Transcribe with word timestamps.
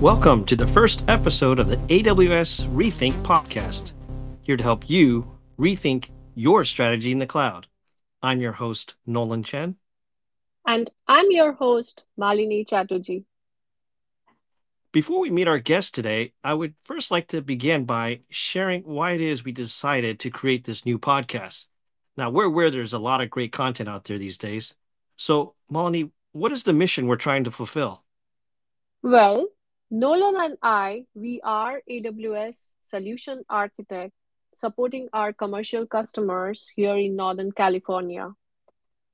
Welcome 0.00 0.46
to 0.46 0.56
the 0.56 0.66
first 0.66 1.04
episode 1.08 1.58
of 1.58 1.68
the 1.68 1.76
AWS 1.76 2.66
Rethink 2.70 3.22
podcast, 3.22 3.92
here 4.40 4.56
to 4.56 4.62
help 4.62 4.88
you 4.88 5.30
rethink 5.58 6.08
your 6.34 6.64
strategy 6.64 7.12
in 7.12 7.18
the 7.18 7.26
cloud. 7.26 7.66
I'm 8.22 8.40
your 8.40 8.52
host, 8.52 8.94
Nolan 9.04 9.42
Chen. 9.42 9.76
And 10.66 10.90
I'm 11.06 11.30
your 11.30 11.52
host, 11.52 12.06
Malini 12.18 12.66
Chatterjee. 12.66 13.26
Before 14.90 15.20
we 15.20 15.28
meet 15.28 15.48
our 15.48 15.58
guest 15.58 15.94
today, 15.94 16.32
I 16.42 16.54
would 16.54 16.72
first 16.84 17.10
like 17.10 17.28
to 17.28 17.42
begin 17.42 17.84
by 17.84 18.20
sharing 18.30 18.84
why 18.84 19.12
it 19.12 19.20
is 19.20 19.44
we 19.44 19.52
decided 19.52 20.20
to 20.20 20.30
create 20.30 20.64
this 20.64 20.86
new 20.86 20.98
podcast. 20.98 21.66
Now, 22.16 22.30
we're 22.30 22.44
aware 22.44 22.70
there's 22.70 22.94
a 22.94 22.98
lot 22.98 23.20
of 23.20 23.28
great 23.28 23.52
content 23.52 23.90
out 23.90 24.04
there 24.04 24.16
these 24.16 24.38
days. 24.38 24.74
So, 25.16 25.56
Malini, 25.70 26.10
what 26.32 26.52
is 26.52 26.62
the 26.62 26.72
mission 26.72 27.06
we're 27.06 27.16
trying 27.16 27.44
to 27.44 27.50
fulfill? 27.50 28.02
Well, 29.02 29.46
Nolan 29.92 30.36
and 30.36 30.56
I, 30.62 31.04
we 31.14 31.40
are 31.42 31.82
AWS 31.90 32.70
solution 32.80 33.42
architect 33.50 34.14
supporting 34.52 35.08
our 35.12 35.32
commercial 35.32 35.84
customers 35.84 36.70
here 36.76 36.96
in 36.96 37.16
Northern 37.16 37.50
California. 37.50 38.32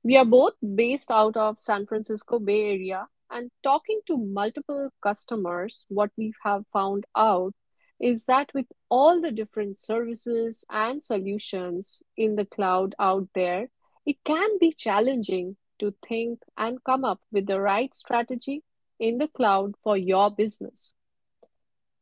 We 0.03 0.17
are 0.17 0.25
both 0.25 0.53
based 0.75 1.09
out 1.09 1.35
of 1.35 1.57
San 1.57 1.87
Francisco 1.87 2.37
Bay 2.37 2.73
Area 2.73 3.07
and 3.31 3.49
talking 3.63 4.01
to 4.05 4.17
multiple 4.17 4.91
customers, 5.01 5.87
what 5.89 6.11
we 6.15 6.31
have 6.43 6.63
found 6.71 7.05
out 7.15 7.55
is 7.99 8.25
that 8.25 8.51
with 8.53 8.67
all 8.89 9.19
the 9.19 9.31
different 9.31 9.79
services 9.79 10.63
and 10.69 11.03
solutions 11.03 12.03
in 12.17 12.35
the 12.35 12.45
cloud 12.45 12.93
out 12.99 13.27
there, 13.33 13.67
it 14.05 14.17
can 14.23 14.59
be 14.59 14.71
challenging 14.73 15.57
to 15.79 15.91
think 16.07 16.39
and 16.55 16.83
come 16.83 17.03
up 17.03 17.19
with 17.31 17.47
the 17.47 17.59
right 17.59 17.95
strategy 17.95 18.61
in 18.99 19.17
the 19.17 19.27
cloud 19.27 19.75
for 19.83 19.97
your 19.97 20.29
business. 20.31 20.93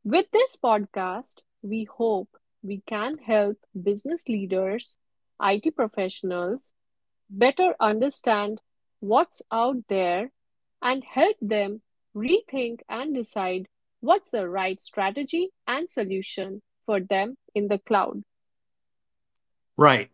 With 0.03 0.31
this 0.31 0.55
podcast, 0.55 1.41
we 1.61 1.83
hope 1.83 2.37
we 2.61 2.81
can 2.81 3.17
help 3.17 3.57
business 3.81 4.27
leaders, 4.27 4.97
IT 5.39 5.71
professionals 5.71 6.73
better 7.29 7.75
understand 7.79 8.61
what's 8.99 9.41
out 9.51 9.87
there 9.87 10.31
and 10.81 11.03
help 11.03 11.37
them 11.41 11.81
rethink 12.15 12.81
and 12.89 13.13
decide 13.13 13.67
what's 13.99 14.31
the 14.31 14.47
right 14.47 14.81
strategy 14.81 15.51
and 15.67 15.89
solution 15.89 16.61
for 16.85 16.99
them 16.99 17.37
in 17.53 17.67
the 17.67 17.79
cloud. 17.79 18.23
Right. 19.77 20.11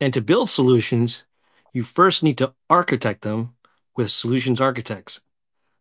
And 0.00 0.12
to 0.14 0.20
build 0.20 0.48
solutions, 0.50 1.24
you 1.72 1.82
first 1.82 2.22
need 2.22 2.38
to 2.38 2.54
architect 2.68 3.22
them 3.22 3.54
with 3.96 4.10
solutions 4.10 4.60
architects. 4.60 5.20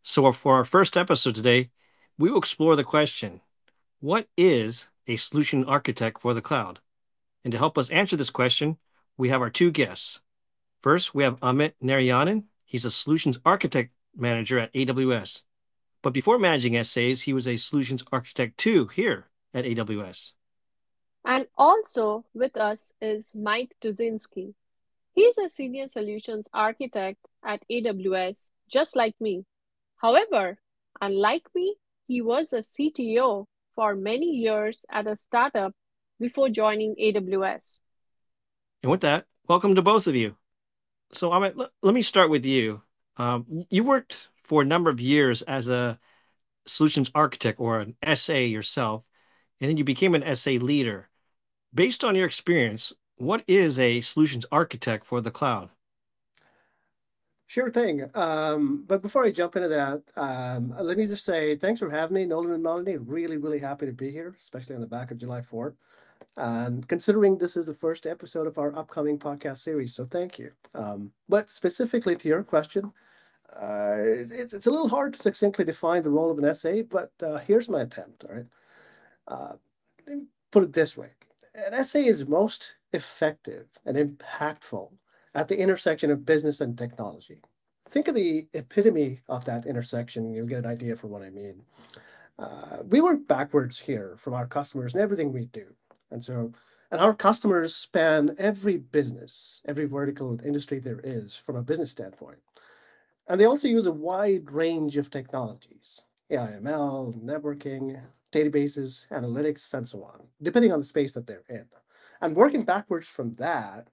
So, 0.06 0.30
for 0.34 0.56
our 0.56 0.66
first 0.66 0.98
episode 0.98 1.36
today, 1.36 1.72
we 2.18 2.30
will 2.30 2.38
explore 2.38 2.76
the 2.76 2.84
question 2.84 3.40
What 4.02 4.28
is 4.36 4.90
a 5.08 5.16
solution 5.16 5.64
architect 5.64 6.20
for 6.20 6.34
the 6.34 6.42
cloud? 6.42 6.82
And 7.46 7.54
to 7.54 7.58
help 7.58 7.78
us 7.78 7.90
answer 7.90 8.18
this 8.18 8.30
question, 8.30 8.78
we 9.16 9.30
have 9.30 9.42
our 9.42 9.50
two 9.50 9.72
guests. 9.72 10.20
First, 10.82 11.16
we 11.16 11.24
have 11.24 11.40
Amit 11.40 11.76
Narayanan. 11.82 12.44
He's 12.66 12.84
a 12.84 12.92
solutions 12.92 13.40
architect 13.46 13.94
manager 14.14 14.60
at 14.60 14.74
AWS. 14.74 15.44
But 16.02 16.12
before 16.12 16.38
managing 16.38 16.84
SAs, 16.84 17.22
he 17.22 17.32
was 17.32 17.48
a 17.48 17.56
solutions 17.56 18.04
architect 18.12 18.58
too 18.58 18.88
here 18.88 19.30
at 19.54 19.64
AWS. 19.64 20.34
And 21.24 21.48
also 21.58 22.26
with 22.34 22.58
us 22.58 22.92
is 23.00 23.34
Mike 23.36 23.74
Tuszynski. 23.80 24.54
He's 25.14 25.38
a 25.38 25.48
senior 25.48 25.88
solutions 25.88 26.50
architect 26.54 27.30
at 27.42 27.64
AWS, 27.70 28.50
just 28.68 28.98
like 28.98 29.16
me. 29.22 29.46
However, 30.04 30.58
unlike 31.00 31.48
me, 31.56 31.78
he 32.08 32.22
was 32.22 32.52
a 32.52 32.58
CTO 32.58 33.46
for 33.74 33.96
many 33.96 34.26
years 34.32 34.86
at 34.92 35.08
a 35.08 35.16
startup 35.16 35.74
before 36.20 36.50
joining 36.50 36.96
AWS. 36.98 37.80
And 38.82 38.92
with 38.92 39.02
that, 39.02 39.26
welcome 39.48 39.76
to 39.76 39.82
both 39.82 40.08
of 40.08 40.16
you. 40.18 40.36
So, 41.14 41.30
Amit, 41.30 41.56
let, 41.56 41.70
let 41.82 41.94
me 41.94 42.02
start 42.02 42.30
with 42.30 42.46
you. 42.46 42.82
Um, 43.16 43.66
you 43.70 43.86
worked 43.86 44.28
for 44.44 44.62
a 44.62 44.66
number 44.66 44.90
of 44.90 45.00
years 45.00 45.42
as 45.42 45.70
a 45.70 45.98
solutions 46.66 47.10
architect 47.16 47.62
or 47.62 47.80
an 47.80 47.96
SA 48.04 48.34
yourself, 48.34 49.06
and 49.62 49.70
then 49.70 49.78
you 49.78 49.86
became 49.86 50.16
an 50.16 50.36
SA 50.36 50.52
leader. 50.52 51.08
Based 51.74 52.04
on 52.04 52.16
your 52.16 52.26
experience, 52.26 52.92
what 53.16 53.46
is 53.48 53.80
a 53.80 54.02
solutions 54.02 54.46
architect 54.52 55.06
for 55.06 55.22
the 55.22 55.32
cloud? 55.32 55.70
Sure 57.48 57.70
thing. 57.70 58.10
Um, 58.16 58.84
but 58.88 59.02
before 59.02 59.26
I 59.26 59.32
jump 59.32 59.56
into 59.56 59.68
that, 59.70 60.02
um, 60.16 60.74
let 60.82 60.98
me 60.98 61.06
just 61.06 61.26
say 61.26 61.56
thanks 61.56 61.80
for 61.80 61.90
having 61.90 62.16
me, 62.16 62.26
Nolan 62.26 62.52
and 62.52 62.64
Malini. 62.64 62.98
Really, 63.00 63.38
really 63.38 63.60
happy 63.60 63.86
to 63.86 63.94
be 63.94 64.10
here, 64.12 64.36
especially 64.38 64.76
on 64.76 64.82
the 64.82 64.88
back 64.88 65.12
of 65.12 65.18
July 65.18 65.42
4th. 65.42 65.76
And 66.38 66.88
considering 66.88 67.38
this 67.38 67.56
is 67.56 67.68
the 67.68 67.74
first 67.74 68.08
episode 68.08 68.48
of 68.48 68.58
our 68.58 68.76
upcoming 68.76 69.20
podcast 69.20 69.58
series, 69.58 69.94
so 69.94 70.06
thank 70.06 70.40
you. 70.40 70.52
Um, 70.74 71.12
but 71.30 71.52
specifically 71.52 72.16
to 72.16 72.28
your 72.28 72.44
question, 72.44 72.92
uh, 73.56 73.98
it's, 74.00 74.54
it's 74.54 74.66
a 74.68 74.72
little 74.72 74.88
hard 74.88 75.14
to 75.14 75.20
succinctly 75.20 75.66
define 75.66 76.02
the 76.02 76.10
role 76.10 76.32
of 76.32 76.40
an 76.40 76.54
SA, 76.56 76.82
but 76.90 77.12
uh, 77.22 77.38
here's 77.38 77.70
my 77.70 77.82
attempt. 77.82 78.24
All 78.26 78.36
right. 78.36 78.48
Uh, 79.28 79.54
let 80.08 80.18
me 80.18 80.24
put 80.52 80.64
it 80.64 80.74
this 80.74 80.98
way 80.98 81.10
an 81.56 81.84
SA 81.84 82.00
is 82.00 82.28
most 82.28 82.76
effective 82.94 83.68
and 83.86 83.96
impactful 83.96 84.92
at 85.36 85.48
the 85.48 85.58
intersection 85.58 86.12
of 86.12 86.26
business 86.26 86.62
and 86.62 86.78
technology. 86.78 87.42
Think 87.90 88.08
of 88.08 88.16
the 88.16 88.48
epitome 88.54 89.22
of 89.30 89.46
that 89.46 89.66
intersection, 89.66 90.34
you'll 90.34 90.48
get 90.48 90.60
an 90.60 90.66
idea 90.66 90.96
for 90.96 91.08
what 91.08 91.22
I 91.22 91.30
mean. 91.30 91.62
Uh, 92.40 92.80
we 92.86 93.02
work 93.02 93.28
backwards 93.28 93.80
here 93.80 94.16
from 94.18 94.34
our 94.34 94.48
customers 94.48 94.94
and 94.94 95.02
everything 95.02 95.32
we 95.32 95.46
do. 95.46 95.66
And 96.12 96.24
so, 96.24 96.52
and 96.92 97.02
our 97.02 97.14
customers 97.14 97.76
span 97.76 98.36
every 98.38 98.78
business, 98.78 99.62
every 99.66 99.86
vertical 99.86 100.40
industry 100.44 100.80
there 100.80 101.02
is 101.04 101.36
from 101.36 101.56
a 101.56 101.62
business 101.64 101.92
standpoint. 101.92 102.40
And 103.28 103.40
they 103.40 103.46
also 103.46 103.68
use 103.68 103.86
a 103.86 103.92
wide 103.92 104.52
range 104.52 104.98
of 104.98 105.10
technologies, 105.10 106.02
AIML, 106.32 107.24
networking, 107.24 108.02
databases, 108.32 109.08
analytics, 109.10 109.74
and 109.74 109.88
so 109.88 110.04
on, 110.04 110.28
depending 110.42 110.72
on 110.72 110.80
the 110.80 110.86
space 110.86 111.14
that 111.14 111.26
they're 111.26 111.46
in. 111.50 111.66
And 112.22 112.36
working 112.36 112.64
backwards 112.64 113.08
from 113.08 113.34
that, 113.36 113.88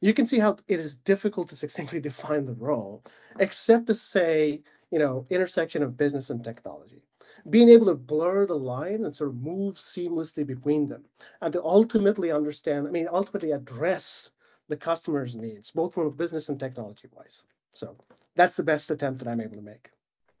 you 0.00 0.12
can 0.14 0.26
see 0.26 0.38
how 0.38 0.56
it 0.68 0.78
is 0.78 0.96
difficult 0.96 1.48
to 1.48 1.56
succinctly 1.56 2.00
define 2.08 2.46
the 2.46 2.54
role, 2.54 3.02
except 3.38 3.86
to 3.86 3.94
say, 3.94 4.62
you 4.90 4.98
know, 4.98 5.26
intersection 5.30 5.82
of 5.82 5.96
business 5.96 6.30
and 6.30 6.42
technology. 6.44 7.02
Being 7.48 7.68
able 7.68 7.86
to 7.86 7.94
blur 7.94 8.46
the 8.46 8.58
line 8.58 9.04
and 9.04 9.14
sort 9.14 9.30
of 9.30 9.36
move 9.36 9.76
seamlessly 9.76 10.46
between 10.46 10.88
them, 10.88 11.04
and 11.40 11.52
to 11.52 11.62
ultimately 11.62 12.32
understand, 12.32 12.88
I 12.88 12.90
mean, 12.90 13.08
ultimately 13.10 13.52
address 13.52 14.32
the 14.68 14.76
customer's 14.76 15.36
needs, 15.36 15.70
both 15.70 15.94
from 15.94 16.06
a 16.06 16.10
business 16.10 16.48
and 16.48 16.58
technology 16.58 17.08
wise. 17.12 17.44
So 17.72 17.96
that's 18.34 18.56
the 18.56 18.64
best 18.64 18.90
attempt 18.90 19.20
that 19.20 19.28
I'm 19.28 19.40
able 19.40 19.56
to 19.56 19.62
make. 19.62 19.90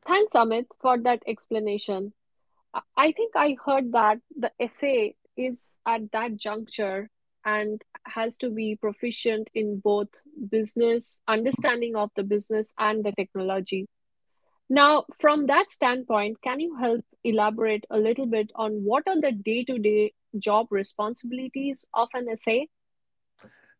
Thanks, 0.04 0.32
Amit, 0.32 0.66
for 0.80 0.98
that 0.98 1.22
explanation. 1.26 2.12
I 2.96 3.12
think 3.12 3.36
I 3.36 3.56
heard 3.64 3.92
that 3.92 4.18
the 4.36 4.50
SA 4.68 5.14
is 5.36 5.78
at 5.86 6.10
that 6.12 6.36
juncture 6.36 7.08
and 7.46 7.80
has 8.04 8.36
to 8.38 8.50
be 8.50 8.76
proficient 8.76 9.48
in 9.54 9.78
both 9.78 10.08
business, 10.50 11.20
understanding 11.28 11.94
of 11.96 12.10
the 12.16 12.24
business 12.24 12.74
and 12.78 13.04
the 13.04 13.12
technology. 13.12 13.86
Now, 14.68 15.04
from 15.20 15.46
that 15.46 15.70
standpoint, 15.70 16.42
can 16.42 16.58
you 16.58 16.76
help 16.76 17.04
elaborate 17.22 17.86
a 17.88 17.98
little 17.98 18.26
bit 18.26 18.50
on 18.56 18.72
what 18.84 19.06
are 19.06 19.20
the 19.20 19.30
day 19.30 19.64
to 19.64 19.78
day 19.78 20.12
job 20.38 20.66
responsibilities 20.70 21.86
of 21.94 22.08
an 22.14 22.36
SA? 22.36 22.58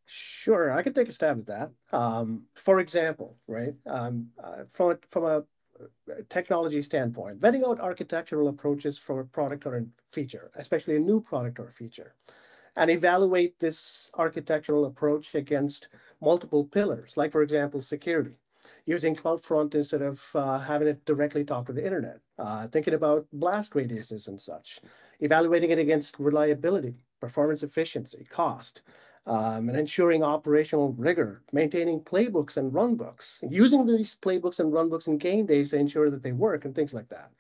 Sure, 0.05 0.71
I 0.71 0.83
can 0.83 0.93
take 0.93 1.09
a 1.09 1.13
stab 1.13 1.39
at 1.41 1.47
that. 1.47 1.73
Um, 1.93 2.45
for 2.55 2.79
example, 2.79 3.37
right, 3.49 3.75
um, 3.87 4.29
uh, 4.43 4.63
from 4.73 4.97
from 5.09 5.25
a 5.25 5.45
technology 6.29 6.83
standpoint, 6.83 7.41
vetting 7.41 7.69
out 7.69 7.81
architectural 7.81 8.47
approaches 8.47 8.97
for 8.97 9.21
a 9.21 9.27
product 9.27 9.67
or 9.67 9.77
a 9.77 9.85
feature, 10.13 10.53
especially 10.55 10.95
a 10.95 11.01
new 11.01 11.21
product 11.21 11.59
or 11.59 11.73
feature 11.73 12.15
and 12.77 12.91
evaluate 12.91 13.59
this 13.59 14.11
architectural 14.19 14.85
approach 14.85 15.35
against 15.35 15.89
multiple 16.21 16.65
pillars, 16.65 17.17
like, 17.17 17.33
for 17.33 17.43
example, 17.43 17.81
security, 17.81 18.37
using 18.85 19.15
CloudFront 19.15 19.75
instead 19.75 20.03
of 20.03 20.25
uh, 20.35 20.59
having 20.59 20.89
it 20.89 21.05
directly 21.05 21.45
talk 21.45 21.67
to 21.67 21.73
the 21.73 21.85
internet, 21.85 22.21
uh, 22.39 22.69
thinking 22.69 22.95
about 22.95 23.27
blast 23.33 23.73
radiuses 23.75 24.29
and 24.29 24.41
such, 24.41 24.81
evaluating 25.21 25.71
it 25.71 25.79
against 25.79 26.19
reliability, 26.19 26.95
performance 27.21 27.63
efficiency, 27.63 28.27
cost, 28.31 28.83
um, 29.27 29.69
and 29.69 29.79
ensuring 29.79 30.23
operational 30.23 30.93
rigor, 30.93 31.43
maintaining 31.53 32.01
playbooks 32.01 32.57
and 32.57 32.73
runbooks, 32.73 33.43
using 33.51 33.85
these 33.85 34.17
playbooks 34.23 34.61
and 34.61 34.73
runbooks 34.73 35.09
in 35.09 35.19
game 35.19 35.47
days 35.47 35.71
to 35.71 35.77
ensure 35.77 36.11
that 36.11 36.23
they 36.23 36.33
work 36.33 36.65
and 36.65 36.75
things 36.75 36.95
like 36.95 37.09
that. 37.09 37.33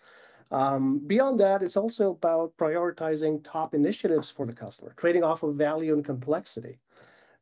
Um, 0.50 0.98
beyond 1.00 1.40
that, 1.40 1.62
it's 1.62 1.76
also 1.76 2.12
about 2.12 2.56
prioritizing 2.56 3.44
top 3.44 3.74
initiatives 3.74 4.30
for 4.30 4.46
the 4.46 4.52
customer, 4.54 4.94
trading 4.96 5.24
off 5.24 5.42
of 5.42 5.56
value 5.56 5.94
and 5.94 6.04
complexity, 6.04 6.78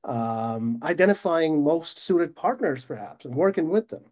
um, 0.05 0.79
identifying 0.83 1.65
most 1.65 1.99
suited 1.99 2.37
partners, 2.37 2.85
perhaps, 2.85 3.25
and 3.27 3.35
working 3.35 3.71
with 3.71 3.89
them 3.89 4.05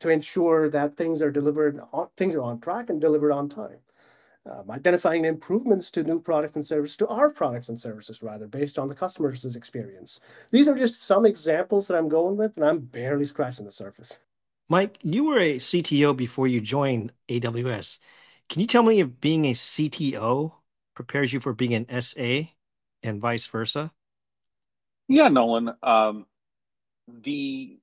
to 0.00 0.10
ensure 0.10 0.70
that 0.70 0.96
things 0.96 1.22
are 1.22 1.30
delivered, 1.32 1.80
things 2.16 2.34
are 2.34 2.42
on 2.42 2.60
track 2.60 2.90
and 2.90 3.00
delivered 3.00 3.32
on 3.32 3.48
time. 3.48 3.78
um, 4.46 4.70
identifying 4.70 5.24
improvements 5.24 5.90
to 5.92 6.02
new 6.04 6.20
products 6.20 6.56
and 6.56 6.66
services, 6.66 6.96
to 6.98 7.08
our 7.08 7.30
products 7.30 7.68
and 7.68 7.80
services, 7.80 8.22
rather, 8.22 8.46
based 8.46 8.78
on 8.78 8.88
the 8.88 8.94
customer's 8.94 9.56
experience. 9.56 10.20
These 10.50 10.68
are 10.68 10.76
just 10.76 11.02
some 11.02 11.26
examples 11.26 11.88
that 11.88 11.96
I'm 11.96 12.08
going 12.08 12.36
with, 12.36 12.56
and 12.56 12.66
I'm 12.66 12.80
barely 12.80 13.26
scratching 13.26 13.66
the 13.66 13.72
surface. 13.72 14.18
Mike, 14.68 14.98
you 15.02 15.24
were 15.24 15.38
a 15.38 15.56
CTO 15.58 16.16
before 16.16 16.48
you 16.48 16.60
joined 16.60 17.12
AWS. 17.28 18.00
Can 18.48 18.60
you 18.60 18.66
tell 18.66 18.82
me 18.82 19.00
if 19.00 19.20
being 19.20 19.46
a 19.46 19.52
CTO 19.52 20.52
prepares 20.94 21.32
you 21.32 21.40
for 21.40 21.52
being 21.54 21.74
an 21.74 22.02
SA 22.02 22.42
and 23.02 23.20
vice 23.20 23.46
versa? 23.48 23.92
Yeah, 25.08 25.28
Nolan. 25.28 25.70
Um, 25.82 26.26
the 27.08 27.78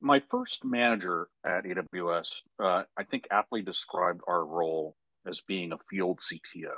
my 0.00 0.20
first 0.30 0.64
manager 0.64 1.28
at 1.44 1.64
AWS, 1.64 2.42
uh, 2.62 2.82
I 2.96 3.04
think 3.04 3.28
aptly 3.30 3.62
described 3.62 4.20
our 4.28 4.44
role 4.44 4.96
as 5.26 5.40
being 5.42 5.72
a 5.72 5.78
field 5.90 6.20
CTO, 6.20 6.74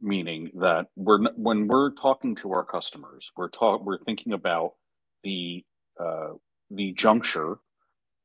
meaning 0.00 0.50
that 0.56 0.88
we're 0.96 1.20
when 1.34 1.68
we're 1.68 1.92
talking 1.92 2.34
to 2.36 2.52
our 2.52 2.64
customers, 2.64 3.30
we're 3.36 3.48
talk 3.48 3.84
we're 3.84 4.04
thinking 4.04 4.32
about 4.34 4.74
the 5.24 5.64
uh, 6.00 6.32
the 6.70 6.92
juncture 6.92 7.58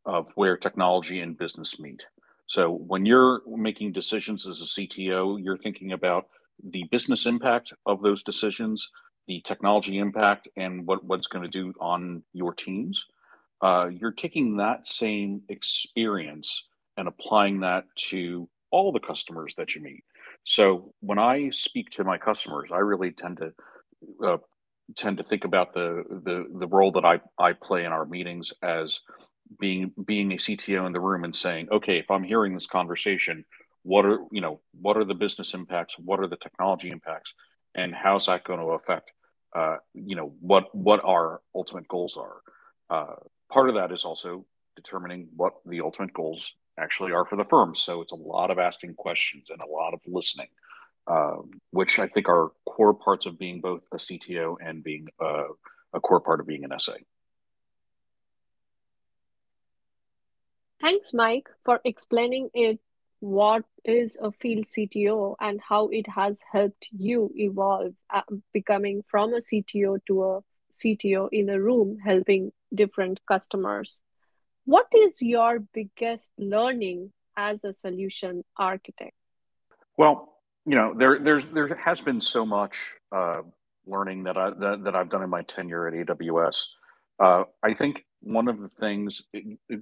of 0.05 0.31
where 0.35 0.57
technology 0.57 1.21
and 1.21 1.37
business 1.37 1.79
meet. 1.79 2.05
So 2.47 2.71
when 2.71 3.05
you're 3.05 3.41
making 3.45 3.91
decisions 3.91 4.47
as 4.47 4.61
a 4.61 4.65
CTO, 4.65 5.41
you're 5.43 5.57
thinking 5.57 5.91
about 5.91 6.27
the 6.63 6.85
business 6.91 7.25
impact 7.25 7.73
of 7.85 8.01
those 8.01 8.23
decisions, 8.23 8.89
the 9.27 9.41
technology 9.41 9.99
impact, 9.99 10.47
and 10.55 10.85
what 10.87 11.03
what's 11.03 11.27
going 11.27 11.43
to 11.43 11.49
do 11.49 11.73
on 11.79 12.23
your 12.33 12.53
teams. 12.53 13.05
Uh, 13.61 13.87
you're 13.91 14.11
taking 14.11 14.57
that 14.57 14.87
same 14.87 15.41
experience 15.49 16.63
and 16.95 17.07
applying 17.07 17.59
that 17.61 17.83
to 17.95 18.47
all 18.71 18.91
the 18.91 18.99
customers 18.99 19.53
that 19.57 19.75
you 19.75 19.81
meet. 19.81 20.03
So 20.43 20.93
when 21.01 21.19
I 21.19 21.49
speak 21.51 21.89
to 21.91 22.03
my 22.03 22.17
customers, 22.17 22.69
I 22.71 22.77
really 22.77 23.11
tend 23.11 23.37
to 23.37 23.53
uh, 24.25 24.37
tend 24.95 25.17
to 25.17 25.23
think 25.23 25.43
about 25.43 25.73
the 25.73 26.03
the 26.09 26.45
the 26.59 26.67
role 26.67 26.93
that 26.93 27.05
I 27.05 27.19
I 27.37 27.53
play 27.53 27.83
in 27.83 27.91
our 27.91 28.05
meetings 28.05 28.53
as 28.63 28.99
being 29.59 29.91
being 30.05 30.31
a 30.31 30.35
CTO 30.35 30.85
in 30.85 30.93
the 30.93 30.99
room 30.99 31.23
and 31.23 31.35
saying, 31.35 31.69
okay, 31.71 31.97
if 31.97 32.09
I'm 32.11 32.23
hearing 32.23 32.53
this 32.53 32.67
conversation, 32.67 33.45
what 33.83 34.05
are 34.05 34.19
you 34.31 34.41
know 34.41 34.59
what 34.79 34.97
are 34.97 35.05
the 35.05 35.13
business 35.13 35.53
impacts, 35.53 35.97
what 35.97 36.19
are 36.19 36.27
the 36.27 36.37
technology 36.37 36.89
impacts, 36.89 37.33
and 37.75 37.93
how's 37.93 38.25
that 38.25 38.43
going 38.43 38.59
to 38.59 38.67
affect 38.67 39.11
uh, 39.55 39.77
you 39.93 40.15
know 40.15 40.33
what 40.39 40.73
what 40.75 41.03
our 41.03 41.41
ultimate 41.55 41.87
goals 41.87 42.17
are. 42.17 42.41
Uh, 42.89 43.15
part 43.51 43.69
of 43.69 43.75
that 43.75 43.91
is 43.91 44.05
also 44.05 44.45
determining 44.75 45.27
what 45.35 45.53
the 45.65 45.81
ultimate 45.81 46.13
goals 46.13 46.51
actually 46.79 47.11
are 47.11 47.25
for 47.25 47.35
the 47.35 47.45
firm. 47.45 47.75
So 47.75 48.01
it's 48.01 48.11
a 48.11 48.15
lot 48.15 48.51
of 48.51 48.59
asking 48.59 48.93
questions 48.95 49.47
and 49.49 49.61
a 49.61 49.65
lot 49.65 49.93
of 49.93 49.99
listening, 50.05 50.47
uh, 51.07 51.37
which 51.71 51.97
I 51.99 52.07
think 52.07 52.29
are 52.29 52.51
core 52.65 52.93
parts 52.93 53.25
of 53.25 53.39
being 53.39 53.61
both 53.61 53.81
a 53.91 53.97
CTO 53.97 54.57
and 54.63 54.83
being 54.83 55.07
uh, 55.19 55.47
a 55.93 55.99
core 55.99 56.19
part 56.19 56.39
of 56.39 56.47
being 56.47 56.63
an 56.63 56.79
SA. 56.79 56.93
Thanks, 60.81 61.13
Mike, 61.13 61.49
for 61.63 61.79
explaining 61.83 62.49
it. 62.53 62.79
What 63.19 63.65
is 63.83 64.15
a 64.21 64.31
field 64.31 64.65
CTO 64.65 65.35
and 65.39 65.59
how 65.59 65.87
it 65.87 66.07
has 66.07 66.39
helped 66.51 66.87
you 66.95 67.31
evolve, 67.35 67.95
uh, 68.13 68.21
becoming 68.53 69.03
from 69.07 69.33
a 69.33 69.37
CTO 69.37 69.97
to 70.05 70.23
a 70.23 70.41
CTO 70.71 71.29
in 71.31 71.49
a 71.49 71.59
room, 71.59 71.97
helping 71.97 72.51
different 72.73 73.19
customers. 73.25 74.01
What 74.65 74.87
is 74.95 75.21
your 75.21 75.59
biggest 75.59 76.31
learning 76.37 77.11
as 77.35 77.63
a 77.63 77.73
solution 77.73 78.43
architect? 78.57 79.15
Well, 79.97 80.33
you 80.65 80.75
know, 80.75 80.93
there 80.95 81.19
there's 81.19 81.45
there 81.45 81.67
has 81.75 82.01
been 82.01 82.21
so 82.21 82.45
much 82.45 82.77
uh, 83.11 83.41
learning 83.85 84.23
that 84.23 84.37
I 84.37 84.49
that, 84.51 84.83
that, 84.83 84.95
I've 84.95 85.09
done 85.09 85.23
in 85.23 85.29
my 85.29 85.43
tenure 85.43 85.87
at 85.87 85.93
AWS. 85.93 86.65
Uh, 87.19 87.43
I 87.63 87.73
think 87.73 88.05
one 88.21 88.47
of 88.47 88.59
the 88.59 88.69
things 88.79 89.21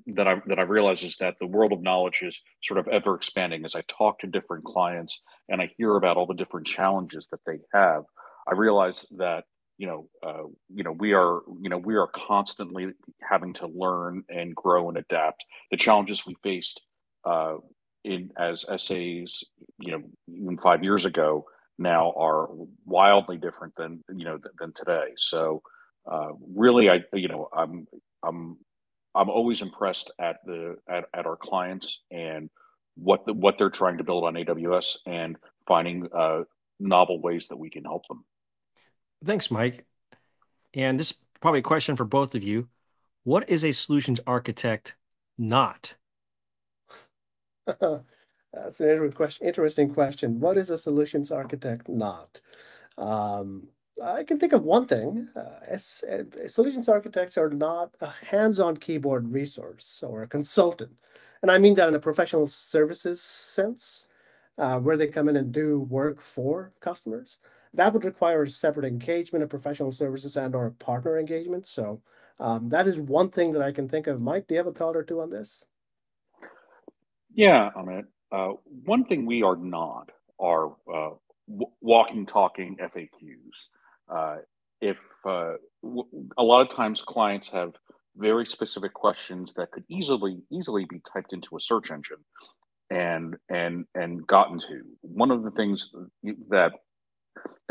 that 0.08 0.28
I 0.28 0.42
that 0.48 0.60
I 0.60 0.64
realize 0.64 1.04
is 1.04 1.18
that 1.18 1.36
the 1.40 1.48
world 1.48 1.72
of 1.74 1.82
knowledge 1.82 2.20
is 2.22 2.40
sort 2.64 2.80
of 2.80 2.88
ever 2.88 3.16
expanding. 3.16 3.66
As 3.66 3.76
I 3.76 3.84
talk 3.88 4.20
to 4.20 4.28
different 4.28 4.66
clients 4.66 5.22
and 5.50 5.62
I 5.62 5.72
hear 5.78 5.96
about 5.96 6.18
all 6.18 6.26
the 6.28 6.34
different 6.34 6.68
challenges 6.68 7.28
that 7.32 7.40
they 7.46 7.60
have, 7.74 8.04
I 8.48 8.54
realize 8.54 9.06
that 9.18 9.46
you 9.78 9.88
know, 9.88 10.10
uh, 10.26 10.44
you 10.74 10.84
know, 10.84 10.92
we 10.92 11.14
are, 11.14 11.42
you 11.62 11.70
know, 11.70 11.78
we 11.78 11.96
are 11.96 12.08
constantly 12.08 12.94
having 13.22 13.54
to 13.54 13.68
learn 13.68 14.24
and 14.30 14.56
grow 14.56 14.90
and 14.90 14.98
adapt. 14.98 15.44
The 15.72 15.78
challenges 15.78 16.26
we 16.26 16.36
faced 16.44 16.82
uh, 17.26 17.56
in 18.04 18.32
as 18.38 18.66
SAs, 18.78 19.44
you 19.80 19.92
know, 19.92 20.04
even 20.28 20.58
five 20.58 20.84
years 20.84 21.06
ago, 21.06 21.46
now 21.78 22.14
are 22.18 22.48
wildly 22.86 23.38
different 23.38 23.74
than 23.76 24.02
you 24.16 24.24
know 24.24 24.38
than, 24.38 24.52
than 24.60 24.74
today. 24.74 25.14
So, 25.18 25.62
uh, 26.10 26.30
really, 26.56 26.90
I, 26.90 27.04
you 27.14 27.28
know, 27.28 27.50
I'm, 27.56 27.88
I'm, 28.26 28.58
I'm 29.14 29.30
always 29.30 29.62
impressed 29.62 30.12
at 30.20 30.38
the 30.46 30.78
at, 30.90 31.06
at 31.14 31.26
our 31.26 31.38
clients 31.38 32.02
and 32.12 32.50
what 32.96 33.26
the, 33.26 33.34
what 33.34 33.58
they're 33.58 33.70
trying 33.70 33.98
to 33.98 34.04
build 34.04 34.24
on 34.24 34.34
AWS 34.36 34.98
and 35.06 35.38
finding 35.68 36.08
uh, 36.14 36.44
novel 36.80 37.22
ways 37.22 37.48
that 37.50 37.58
we 37.58 37.70
can 37.70 37.84
help 37.84 38.08
them. 38.08 38.26
Thanks, 39.24 39.50
Mike. 39.52 39.86
And 40.74 41.00
this 41.00 41.12
is 41.12 41.18
probably 41.42 41.60
a 41.60 41.64
question 41.64 41.96
for 41.96 42.06
both 42.06 42.36
of 42.36 42.44
you. 42.44 42.68
What 43.24 43.50
is 43.50 43.64
a 43.64 43.72
solutions 43.72 44.20
architect 44.28 44.96
not? 45.38 45.96
That's 47.66 48.80
an 48.80 48.90
interesting 48.90 49.12
question. 49.12 49.48
Interesting 49.48 49.94
question. 49.94 50.40
What 50.40 50.58
is 50.58 50.70
a 50.70 50.78
solutions 50.78 51.32
architect 51.32 51.90
not? 51.90 52.40
Um, 52.98 53.68
I 54.04 54.24
can 54.24 54.40
think 54.40 54.54
of 54.54 54.64
one 54.64 54.88
thing. 54.88 55.30
Uh, 55.36 55.60
as, 55.68 56.04
uh, 56.10 56.48
solutions 56.48 56.90
architects 56.90 57.38
are 57.38 57.50
not 57.50 57.96
a 58.02 58.10
hands-on 58.10 58.78
keyboard 58.78 59.32
resource 59.32 60.04
or 60.06 60.24
a 60.24 60.28
consultant, 60.28 60.92
and 61.42 61.52
I 61.52 61.58
mean 61.58 61.76
that 61.76 61.88
in 61.88 61.96
a 61.96 62.00
professional 62.00 62.48
services 62.48 63.22
sense, 63.22 64.08
uh, 64.58 64.80
where 64.80 64.98
they 64.98 65.08
come 65.08 65.30
in 65.30 65.38
and 65.38 65.52
do 65.52 65.80
work 65.82 66.22
for 66.22 66.74
customers 66.80 67.40
that 67.76 67.94
would 67.94 68.06
require 68.06 68.44
a 68.44 68.50
separate 68.50 68.86
engagement 68.86 69.44
of 69.44 69.50
professional 69.50 69.92
services 69.92 70.38
and 70.38 70.56
or 70.56 70.72
partner 70.72 71.20
engagement. 71.20 71.68
So 71.68 72.02
um, 72.40 72.70
that 72.70 72.88
is 72.88 73.00
one 73.00 73.30
thing 73.30 73.52
that 73.52 73.62
I 73.62 73.72
can 73.72 73.88
think 73.88 74.08
of. 74.08 74.22
Mike, 74.22 74.48
do 74.48 74.54
you 74.56 74.60
have 74.60 74.68
a 74.68 74.72
thought 74.72 74.96
or 74.96 75.04
two 75.04 75.22
on 75.22 75.30
this? 75.30 75.66
Yeah, 77.34 77.70
Amit. 77.76 78.06
Uh, 78.32 78.54
one 78.86 79.06
thing 79.06 79.26
we 79.26 79.44
are 79.44 79.56
not 79.56 80.12
are 80.40 80.74
uh, 80.94 81.12
walking, 81.82 82.26
talking 82.26 82.78
FAQs. 82.82 83.35
Uh, 84.14 84.38
if 84.82 84.98
uh, 85.26 85.54
w- 85.84 86.08
a 86.38 86.44
lot 86.44 86.62
of 86.62 86.70
times 86.76 87.02
clients 87.06 87.50
have 87.50 87.74
very 88.18 88.46
specific 88.46 88.94
questions 88.94 89.54
that 89.56 89.72
could 89.72 89.84
easily 89.90 90.38
easily 90.52 90.86
be 90.90 91.02
typed 91.12 91.34
into 91.34 91.56
a 91.56 91.60
search 91.60 91.92
engine 91.92 92.24
and 92.90 93.36
and 93.50 93.86
and 93.96 94.26
gotten 94.28 94.60
to. 94.60 94.82
One 95.02 95.32
of 95.32 95.44
the 95.44 95.52
things 95.52 95.90
that 96.50 96.74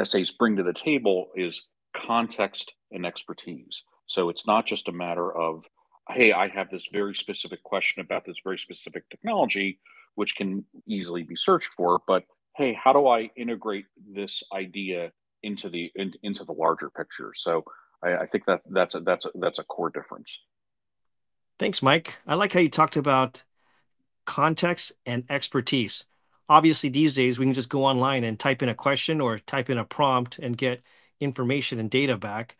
SAs 0.02 0.32
bring 0.32 0.56
to 0.56 0.62
the 0.62 0.72
table 0.72 1.28
is 1.34 1.62
context 1.96 2.74
and 2.90 3.06
expertise. 3.06 3.82
So 4.06 4.28
it's 4.28 4.46
not 4.46 4.66
just 4.66 4.88
a 4.88 4.92
matter 4.92 5.34
of, 5.36 5.64
hey, 6.10 6.32
I 6.32 6.48
have 6.48 6.70
this 6.70 6.88
very 6.92 7.14
specific 7.14 7.62
question 7.62 8.02
about 8.02 8.24
this 8.26 8.36
very 8.44 8.58
specific 8.58 9.08
technology, 9.08 9.78
which 10.16 10.36
can 10.36 10.64
easily 10.86 11.22
be 11.22 11.36
searched 11.36 11.70
for, 11.76 12.00
but 12.06 12.24
hey, 12.56 12.74
how 12.74 12.92
do 12.92 13.06
I 13.06 13.30
integrate 13.36 13.86
this 14.12 14.42
idea 14.52 15.10
into 15.44 15.68
the 15.68 15.92
in, 15.94 16.12
into 16.22 16.44
the 16.44 16.52
larger 16.52 16.90
picture? 16.90 17.32
So 17.34 17.64
I, 18.02 18.16
I 18.16 18.26
think 18.26 18.46
that 18.46 18.62
that's 18.68 18.94
a, 18.94 19.00
that's 19.00 19.26
a, 19.26 19.30
that's 19.34 19.58
a 19.60 19.64
core 19.64 19.90
difference. 19.90 20.38
Thanks, 21.58 21.82
Mike. 21.82 22.14
I 22.26 22.34
like 22.34 22.52
how 22.52 22.60
you 22.60 22.70
talked 22.70 22.96
about 22.96 23.44
context 24.26 24.92
and 25.06 25.24
expertise 25.30 26.04
obviously 26.48 26.90
these 26.90 27.14
days 27.14 27.38
we 27.38 27.46
can 27.46 27.54
just 27.54 27.68
go 27.68 27.84
online 27.84 28.24
and 28.24 28.38
type 28.38 28.62
in 28.62 28.68
a 28.68 28.74
question 28.74 29.20
or 29.20 29.38
type 29.38 29.70
in 29.70 29.78
a 29.78 29.84
prompt 29.84 30.38
and 30.38 30.56
get 30.56 30.82
information 31.20 31.78
and 31.78 31.90
data 31.90 32.16
back. 32.16 32.56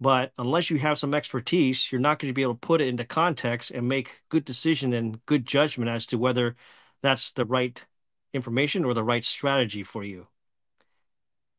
But 0.00 0.32
unless 0.38 0.70
you 0.70 0.78
have 0.78 0.98
some 0.98 1.14
expertise, 1.14 1.90
you're 1.90 2.00
not 2.00 2.18
going 2.18 2.30
to 2.30 2.34
be 2.34 2.42
able 2.42 2.54
to 2.54 2.60
put 2.60 2.80
it 2.80 2.88
into 2.88 3.04
context 3.04 3.70
and 3.70 3.88
make 3.88 4.10
good 4.28 4.44
decision 4.44 4.92
and 4.92 5.24
good 5.26 5.46
judgment 5.46 5.90
as 5.90 6.06
to 6.06 6.18
whether 6.18 6.56
that's 7.02 7.32
the 7.32 7.46
right 7.46 7.82
information 8.34 8.84
or 8.84 8.94
the 8.94 9.04
right 9.04 9.24
strategy 9.24 9.84
for 9.84 10.04
you. 10.04 10.26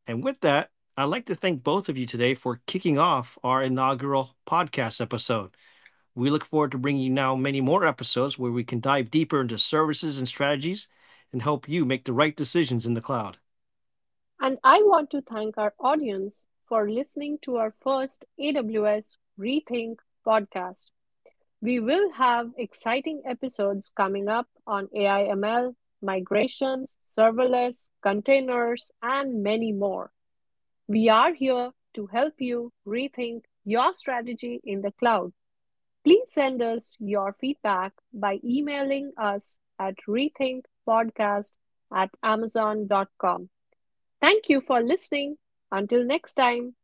And 0.08 0.24
with 0.24 0.40
that, 0.40 0.72
I'd 0.96 1.04
like 1.04 1.26
to 1.26 1.36
thank 1.36 1.62
both 1.62 1.88
of 1.88 1.96
you 1.96 2.04
today 2.04 2.34
for 2.34 2.60
kicking 2.66 2.98
off 2.98 3.38
our 3.44 3.62
inaugural 3.62 4.36
podcast 4.44 5.00
episode. 5.00 5.56
We 6.16 6.30
look 6.30 6.44
forward 6.44 6.72
to 6.72 6.78
bringing 6.78 7.02
you 7.02 7.10
now 7.10 7.36
many 7.36 7.60
more 7.60 7.86
episodes 7.86 8.36
where 8.36 8.50
we 8.50 8.64
can 8.64 8.80
dive 8.80 9.10
deeper 9.10 9.40
into 9.40 9.58
services 9.58 10.18
and 10.18 10.26
strategies 10.26 10.88
and 11.32 11.40
help 11.40 11.68
you 11.68 11.84
make 11.84 12.04
the 12.04 12.12
right 12.12 12.34
decisions 12.36 12.86
in 12.86 12.94
the 12.94 13.00
cloud. 13.00 13.38
And 14.40 14.58
I 14.64 14.82
want 14.82 15.10
to 15.10 15.22
thank 15.22 15.58
our 15.58 15.74
audience 15.78 16.46
for 16.66 16.90
listening 16.90 17.38
to 17.42 17.56
our 17.58 17.70
first 17.70 18.24
AWS 18.38 19.16
Rethink 19.38 19.98
podcast. 20.26 20.90
We 21.60 21.80
will 21.80 22.10
have 22.12 22.52
exciting 22.56 23.22
episodes 23.24 23.90
coming 23.90 24.28
up 24.28 24.48
on 24.66 24.88
AI 24.94 25.24
ML, 25.24 25.76
migrations, 26.02 26.96
serverless, 27.04 27.90
containers, 28.02 28.90
and 29.02 29.42
many 29.42 29.72
more. 29.72 30.12
We 30.86 31.08
are 31.08 31.32
here 31.34 31.72
to 31.94 32.06
help 32.06 32.34
you 32.38 32.72
rethink 32.86 33.44
your 33.64 33.92
strategy 33.94 34.60
in 34.64 34.80
the 34.82 34.92
cloud. 34.92 35.32
Please 36.04 36.32
send 36.32 36.62
us 36.62 36.96
your 37.00 37.32
feedback 37.34 37.92
by 38.12 38.40
emailing 38.44 39.12
us 39.18 39.58
at 39.78 39.96
rethinkpodcast 40.08 41.52
at 41.92 42.10
amazon.com. 42.22 43.50
Thank 44.20 44.48
you 44.48 44.60
for 44.60 44.80
listening. 44.80 45.36
Until 45.70 46.04
next 46.04 46.34
time. 46.34 46.74